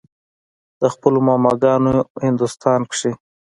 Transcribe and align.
د 0.81 0.83
خپلو 0.93 1.19
ماما 1.27 1.53
ګانو 1.63 1.93
هندوستان 2.25 2.81
کښې 2.89 3.11